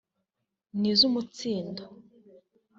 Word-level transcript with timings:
n’iz’Umutsindo 0.79 1.83